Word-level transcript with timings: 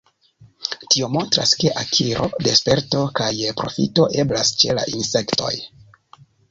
Tio 0.93 1.09
montras, 1.15 1.51
ke 1.63 1.69
akiro 1.83 2.25
de 2.47 2.55
sperto 2.63 3.05
kaj 3.21 3.31
profito 3.61 4.09
eblas 4.25 4.55
ĉe 4.63 4.81
la 4.81 4.91
insektoj. 4.99 5.55